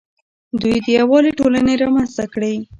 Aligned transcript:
دوی 0.61 0.75
د 0.81 0.87
یووالي 0.99 1.31
ټولنې 1.39 1.73
رامنځته 1.83 2.25
کړې 2.33 2.53